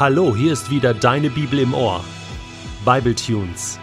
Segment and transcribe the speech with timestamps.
[0.00, 2.02] Hallo, hier ist wieder deine Bibel im Ohr.
[2.86, 3.78] Bible Tunes.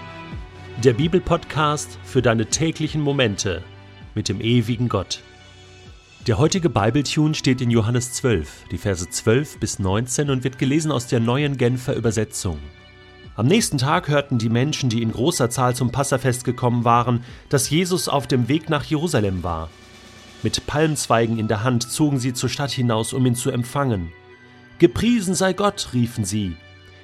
[0.83, 3.61] Der Bibelpodcast für deine täglichen Momente
[4.15, 5.21] mit dem ewigen Gott.
[6.25, 10.57] Der heutige Bible Tune steht in Johannes 12, die Verse 12 bis 19 und wird
[10.57, 12.57] gelesen aus der neuen Genfer Übersetzung.
[13.35, 17.69] Am nächsten Tag hörten die Menschen, die in großer Zahl zum Passafest gekommen waren, dass
[17.69, 19.69] Jesus auf dem Weg nach Jerusalem war.
[20.41, 24.11] Mit Palmzweigen in der Hand zogen sie zur Stadt hinaus, um ihn zu empfangen.
[24.79, 26.55] Gepriesen sei Gott, riefen sie.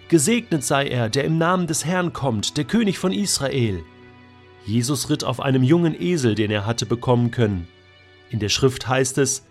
[0.08, 3.84] Gesegnet sei er, der im Namen des Herrn kommt, der König von Israel.
[4.66, 7.68] Jesus ritt auf einem jungen Esel, den er hatte bekommen können.
[8.30, 9.46] In der Schrift heißt es,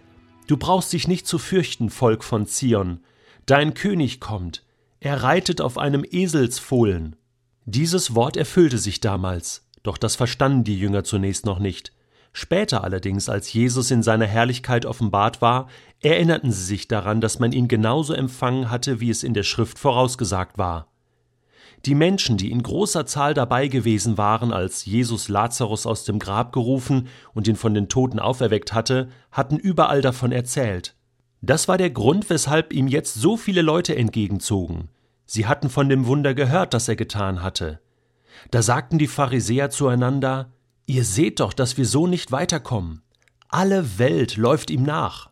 [0.47, 3.01] Du brauchst dich nicht zu fürchten, Volk von Zion.
[3.47, 4.65] Dein König kommt.
[5.01, 7.17] Er reitet auf einem Eselsfohlen.
[7.65, 11.93] Dieses Wort erfüllte sich damals, doch das verstanden die Jünger zunächst noch nicht.
[12.33, 15.69] Später allerdings, als Jesus in seiner Herrlichkeit offenbart war,
[16.01, 19.79] erinnerten sie sich daran, dass man ihn genauso empfangen hatte, wie es in der Schrift
[19.79, 20.89] vorausgesagt war.
[21.85, 26.53] Die Menschen, die in großer Zahl dabei gewesen waren, als Jesus Lazarus aus dem Grab
[26.53, 30.95] gerufen und ihn von den Toten auferweckt hatte, hatten überall davon erzählt.
[31.41, 34.89] Das war der Grund, weshalb ihm jetzt so viele Leute entgegenzogen.
[35.27, 37.81] Sie hatten von dem Wunder gehört, das er getan hatte.
[38.53, 40.53] Da sagten die Pharisäer zueinander
[40.87, 43.03] Ihr seht doch, dass wir so nicht weiterkommen.
[43.49, 45.31] Alle Welt läuft ihm nach.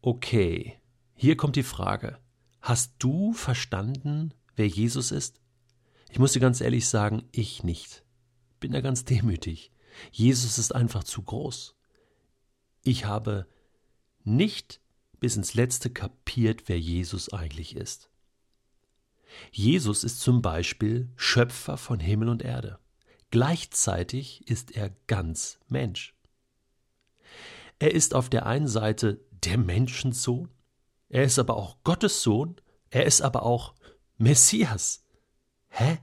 [0.00, 0.78] Okay,
[1.14, 2.18] hier kommt die Frage.
[2.60, 5.40] Hast du verstanden, wer Jesus ist?
[6.10, 8.04] Ich muss dir ganz ehrlich sagen, ich nicht.
[8.60, 9.72] Bin da ganz demütig.
[10.10, 11.76] Jesus ist einfach zu groß.
[12.84, 13.46] Ich habe
[14.24, 14.80] nicht
[15.20, 18.10] bis ins letzte kapiert, wer Jesus eigentlich ist.
[19.50, 22.78] Jesus ist zum Beispiel Schöpfer von Himmel und Erde.
[23.32, 26.14] Gleichzeitig ist er ganz Mensch.
[27.78, 30.50] Er ist auf der einen Seite der Menschensohn,
[31.08, 32.56] er ist aber auch Gottes Sohn,
[32.90, 33.74] er ist aber auch
[34.18, 35.06] Messias.
[35.70, 35.98] Hä?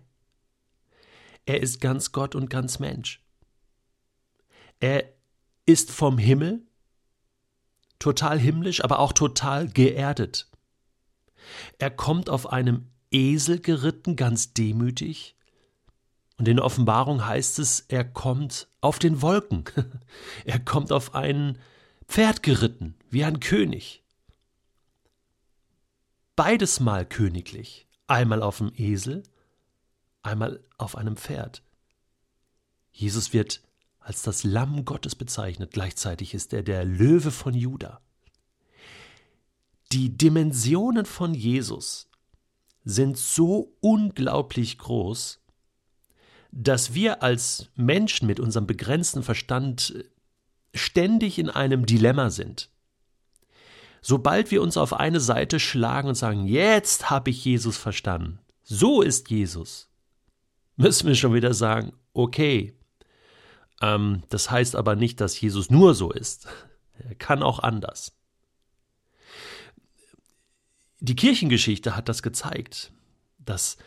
[1.46, 3.24] Er ist ganz Gott und ganz Mensch.
[4.80, 5.14] Er
[5.68, 6.66] ist vom Himmel,
[8.00, 10.50] total himmlisch, aber auch total geerdet.
[11.78, 15.36] Er kommt auf einem Esel geritten, ganz demütig,
[16.40, 19.66] und in der Offenbarung heißt es, er kommt auf den Wolken.
[20.46, 21.60] er kommt auf ein
[22.08, 24.04] Pferd geritten, wie ein König.
[26.38, 27.88] Beides mal königlich.
[28.08, 29.24] Einmal auf dem Esel,
[30.24, 31.62] einmal auf einem Pferd.
[32.94, 33.62] Jesus wird
[34.00, 38.00] als das Lamm Gottes bezeichnet, gleichzeitig ist er der Löwe von Juda.
[39.92, 42.10] Die Dimensionen von Jesus
[42.86, 45.42] sind so unglaublich groß,
[46.52, 50.06] dass wir als Menschen mit unserem begrenzten Verstand
[50.74, 52.70] ständig in einem Dilemma sind.
[54.02, 59.02] Sobald wir uns auf eine Seite schlagen und sagen, jetzt habe ich Jesus verstanden, so
[59.02, 59.90] ist Jesus,
[60.78, 62.74] müssen wir schon wieder sagen, okay,
[63.82, 66.48] ähm, das heißt aber nicht, dass Jesus nur so ist.
[66.98, 68.16] Er kann auch anders.
[71.02, 72.92] Die Kirchengeschichte hat das gezeigt,
[73.38, 73.78] dass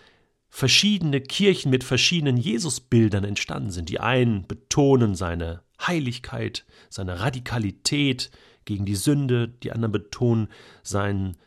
[0.54, 3.88] verschiedene Kirchen mit verschiedenen Jesusbildern entstanden sind.
[3.88, 8.30] Die einen betonen seine Heiligkeit, seine Radikalität
[8.66, 10.48] gegen die Sünde, die anderen betonen
[10.82, 11.38] sein,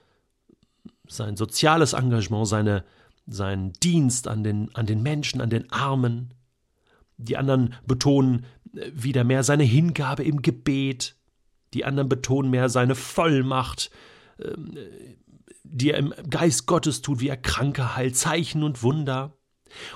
[1.07, 2.83] sein soziales Engagement, seine,
[3.27, 6.33] seinen Dienst an den, an den Menschen, an den Armen.
[7.17, 8.45] Die anderen betonen
[8.91, 11.16] wieder mehr seine Hingabe im Gebet.
[11.75, 13.91] Die anderen betonen mehr seine Vollmacht,
[14.43, 14.75] ähm,
[15.63, 19.38] die er im Geist Gottes tut, wie er Kranke heilt, Zeichen und Wunder.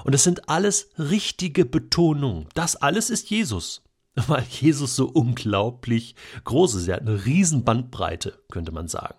[0.04, 2.48] Und das sind alles richtige Betonungen.
[2.54, 3.84] Das alles ist Jesus.
[4.28, 6.88] Weil Jesus so unglaublich groß ist.
[6.88, 9.16] Er hat eine riesen Bandbreite, könnte man sagen.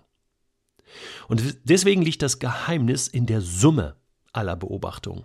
[1.29, 3.97] Und deswegen liegt das Geheimnis in der Summe
[4.33, 5.25] aller Beobachtungen.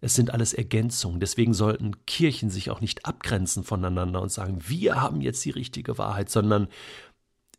[0.00, 1.20] Es sind alles Ergänzungen.
[1.20, 5.98] Deswegen sollten Kirchen sich auch nicht abgrenzen voneinander und sagen, wir haben jetzt die richtige
[5.98, 6.68] Wahrheit, sondern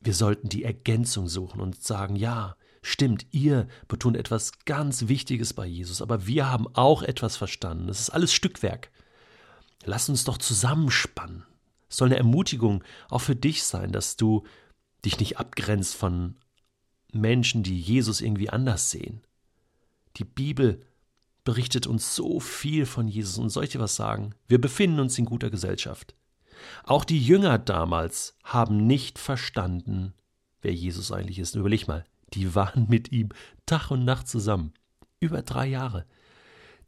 [0.01, 5.65] wir sollten die Ergänzung suchen und sagen, ja, stimmt, ihr betont etwas ganz Wichtiges bei
[5.65, 7.87] Jesus, aber wir haben auch etwas verstanden.
[7.87, 8.91] Das ist alles Stückwerk.
[9.83, 11.43] Lass uns doch zusammenspannen.
[11.89, 14.43] Es soll eine Ermutigung auch für dich sein, dass du
[15.05, 16.35] dich nicht abgrenzt von
[17.11, 19.21] Menschen, die Jesus irgendwie anders sehen.
[20.17, 20.81] Die Bibel
[21.43, 24.35] berichtet uns so viel von Jesus und soll was sagen?
[24.47, 26.15] Wir befinden uns in guter Gesellschaft.
[26.83, 30.13] Auch die Jünger damals haben nicht verstanden,
[30.61, 31.55] wer Jesus eigentlich ist.
[31.55, 33.29] Überleg mal, die waren mit ihm
[33.65, 34.73] Tag und Nacht zusammen.
[35.19, 36.05] Über drei Jahre.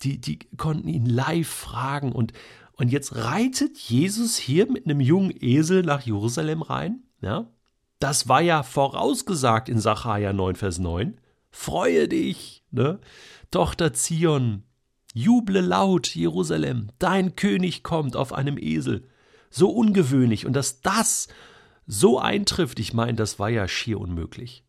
[0.04, 2.34] Die, die konnten ihn live fragen und,
[2.74, 7.04] und jetzt reitet Jesus hier mit einem jungen Esel nach Jerusalem rein.
[7.22, 7.48] Ja?
[8.00, 11.20] Das war ja vorausgesagt in Sacharja 9, Vers 9.
[11.52, 13.00] freue dich, ne?
[13.52, 14.64] Tochter Zion,
[15.14, 19.08] juble laut, Jerusalem, dein König kommt auf einem Esel.
[19.51, 21.27] So ungewöhnlich und dass das
[21.86, 24.63] so eintrifft, ich meine, das war ja schier unmöglich.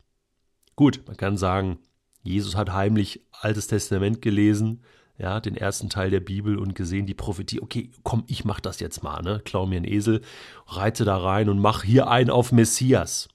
[0.77, 1.79] Gut, man kann sagen,
[2.23, 4.83] Jesus hat heimlich Altes Testament gelesen,
[5.19, 8.81] ja, den ersten Teil der Bibel und gesehen die Prophetie, okay, komm, ich mach das
[8.81, 9.41] jetzt mal, ne?
[9.45, 10.23] Klau mir einen Esel,
[10.67, 13.29] reite da rein und mach hier einen auf Messias.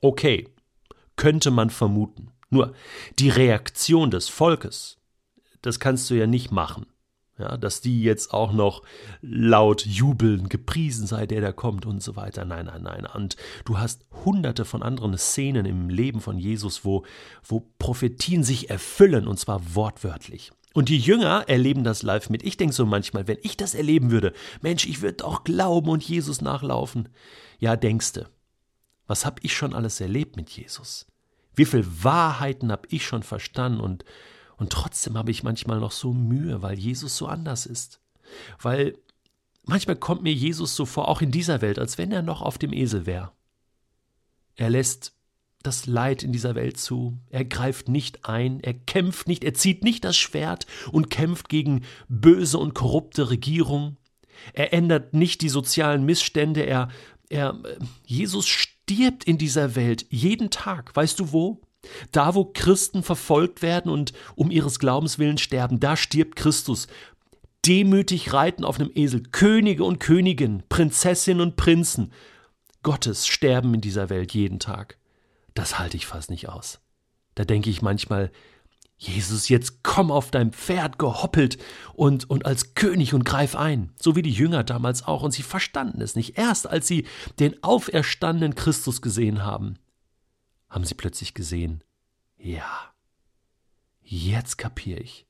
[0.00, 0.48] Okay,
[1.16, 2.32] könnte man vermuten.
[2.50, 2.74] Nur
[3.18, 4.98] die Reaktion des Volkes,
[5.62, 6.86] das kannst du ja nicht machen.
[7.42, 8.82] Ja, dass die jetzt auch noch
[9.20, 12.44] laut jubeln, gepriesen sei der, der kommt und so weiter.
[12.44, 13.04] Nein, nein, nein.
[13.12, 17.04] Und du hast hunderte von anderen Szenen im Leben von Jesus, wo,
[17.44, 20.52] wo Prophetien sich erfüllen, und zwar wortwörtlich.
[20.72, 22.44] Und die Jünger erleben das live mit.
[22.44, 26.04] Ich denke so manchmal, wenn ich das erleben würde, Mensch, ich würde auch glauben und
[26.04, 27.08] Jesus nachlaufen.
[27.58, 28.28] Ja, denkste,
[29.08, 31.06] was hab ich schon alles erlebt mit Jesus?
[31.56, 34.04] Wie viel Wahrheiten hab ich schon verstanden und,
[34.62, 38.00] und trotzdem habe ich manchmal noch so Mühe, weil Jesus so anders ist.
[38.60, 38.96] Weil
[39.64, 42.58] manchmal kommt mir Jesus so vor, auch in dieser Welt, als wenn er noch auf
[42.58, 43.32] dem Esel wäre.
[44.54, 45.16] Er lässt
[45.64, 47.18] das Leid in dieser Welt zu.
[47.28, 51.84] Er greift nicht ein, er kämpft nicht, er zieht nicht das Schwert und kämpft gegen
[52.08, 53.96] böse und korrupte Regierungen.
[54.52, 56.88] Er ändert nicht die sozialen Missstände, er,
[57.30, 57.60] er,
[58.06, 60.94] Jesus stirbt in dieser Welt jeden Tag.
[60.94, 61.62] Weißt du wo?
[62.12, 66.86] Da, wo Christen verfolgt werden und um ihres Glaubens willen sterben, da stirbt Christus.
[67.66, 72.12] Demütig reiten auf einem Esel Könige und Königinnen, Prinzessinnen und Prinzen
[72.82, 74.98] Gottes sterben in dieser Welt jeden Tag.
[75.54, 76.80] Das halte ich fast nicht aus.
[77.34, 78.32] Da denke ich manchmal,
[78.96, 81.58] Jesus, jetzt komm auf dein Pferd gehoppelt
[81.94, 85.42] und, und als König und greif ein, so wie die Jünger damals auch, und sie
[85.42, 86.38] verstanden es nicht.
[86.38, 87.06] Erst als sie
[87.40, 89.78] den auferstandenen Christus gesehen haben,
[90.72, 91.84] haben sie plötzlich gesehen,
[92.38, 92.92] ja,
[94.02, 95.26] jetzt kapiere ich.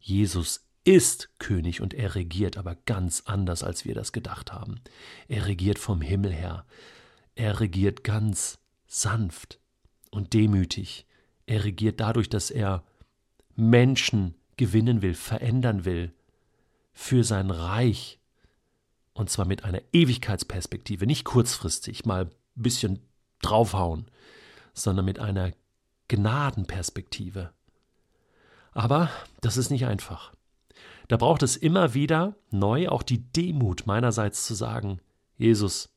[0.00, 4.80] Jesus ist König und er regiert aber ganz anders, als wir das gedacht haben.
[5.28, 6.64] Er regiert vom Himmel her.
[7.34, 9.60] Er regiert ganz sanft
[10.10, 11.06] und demütig.
[11.44, 12.82] Er regiert dadurch, dass er
[13.56, 16.14] Menschen gewinnen will, verändern will
[16.94, 18.18] für sein Reich.
[19.12, 23.00] Und zwar mit einer Ewigkeitsperspektive, nicht kurzfristig mal ein bisschen
[23.42, 24.06] draufhauen,
[24.74, 25.52] sondern mit einer
[26.08, 27.52] Gnadenperspektive.
[28.72, 30.32] Aber das ist nicht einfach.
[31.08, 35.00] Da braucht es immer wieder neu auch die Demut meinerseits zu sagen,
[35.36, 35.88] Jesus,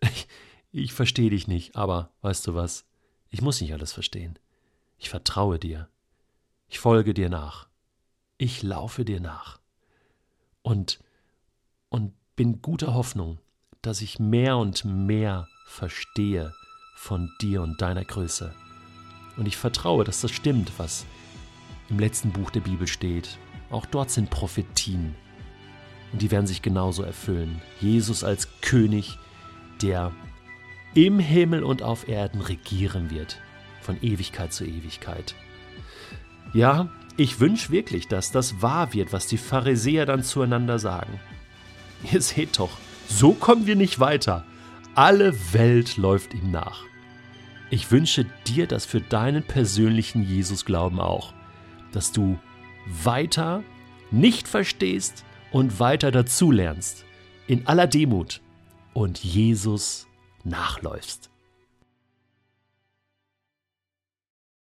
[0.00, 0.28] ich,
[0.70, 2.86] ich verstehe dich nicht, aber weißt du was,
[3.30, 4.38] ich muss nicht alles verstehen.
[4.98, 5.88] Ich vertraue dir.
[6.68, 7.68] Ich folge dir nach.
[8.38, 9.60] Ich laufe dir nach.
[10.62, 11.00] Und,
[11.88, 13.38] und bin guter Hoffnung,
[13.82, 16.52] dass ich mehr und mehr verstehe
[17.00, 18.54] von dir und deiner Größe.
[19.38, 21.06] Und ich vertraue, dass das stimmt, was
[21.88, 23.38] im letzten Buch der Bibel steht.
[23.70, 25.14] Auch dort sind Prophetien.
[26.12, 27.62] Und die werden sich genauso erfüllen.
[27.80, 29.18] Jesus als König,
[29.80, 30.12] der
[30.92, 33.40] im Himmel und auf Erden regieren wird,
[33.80, 35.34] von Ewigkeit zu Ewigkeit.
[36.52, 41.18] Ja, ich wünsche wirklich, dass das wahr wird, was die Pharisäer dann zueinander sagen.
[42.12, 42.76] Ihr seht doch,
[43.08, 44.44] so kommen wir nicht weiter.
[44.94, 46.89] Alle Welt läuft ihm nach.
[47.70, 51.32] Ich wünsche dir das für deinen persönlichen Jesus-Glauben auch,
[51.92, 52.36] dass du
[52.86, 53.62] weiter
[54.10, 57.04] nicht verstehst und weiter dazulernst,
[57.46, 58.40] in aller Demut
[58.92, 60.08] und Jesus
[60.42, 61.30] nachläufst.